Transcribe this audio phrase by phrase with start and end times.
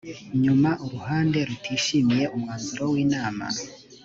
[0.43, 3.45] nyuma uruhande rutishimiye umwanzuro w inama